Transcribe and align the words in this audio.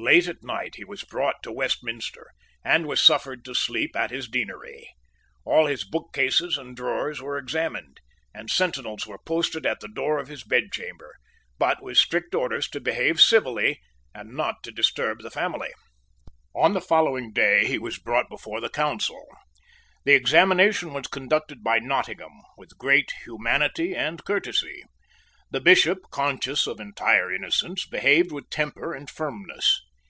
Late 0.00 0.28
at 0.28 0.44
night 0.44 0.76
he 0.76 0.84
was 0.84 1.02
brought 1.02 1.42
to 1.42 1.50
Westminster, 1.50 2.30
and 2.64 2.86
was 2.86 3.02
suffered 3.02 3.44
to 3.44 3.52
sleep 3.52 3.96
at 3.96 4.12
his 4.12 4.28
deanery. 4.28 4.94
All 5.44 5.66
his 5.66 5.82
bookcases 5.82 6.56
and 6.56 6.76
drawers 6.76 7.20
were 7.20 7.36
examined; 7.36 7.98
and 8.32 8.48
sentinels 8.48 9.08
were 9.08 9.18
posted 9.18 9.66
at 9.66 9.80
the 9.80 9.88
door 9.88 10.20
of 10.20 10.28
his 10.28 10.44
bedchamber, 10.44 11.16
but 11.58 11.82
with 11.82 11.98
strict 11.98 12.32
orders 12.32 12.68
to 12.68 12.80
behave 12.80 13.20
civilly 13.20 13.80
and 14.14 14.36
not 14.36 14.62
to 14.62 14.70
disturb 14.70 15.18
the 15.22 15.32
family. 15.32 15.70
On 16.54 16.74
the 16.74 16.80
following 16.80 17.32
day 17.32 17.66
he 17.66 17.76
was 17.76 17.98
brought 17.98 18.28
before 18.28 18.60
the 18.60 18.70
Council. 18.70 19.26
The 20.04 20.12
examination 20.14 20.92
was 20.92 21.08
conducted 21.08 21.64
by 21.64 21.80
Nottingham 21.80 22.38
with 22.56 22.78
great 22.78 23.12
humanity 23.24 23.96
and 23.96 24.24
courtesy. 24.24 24.84
The 25.50 25.60
Bishop, 25.60 25.98
conscious 26.12 26.68
of 26.68 26.78
entire 26.78 27.32
innocence, 27.34 27.84
behaved 27.84 28.30
with 28.30 28.48
temper 28.48 28.94
and 28.94 29.10
firmness. 29.10 29.82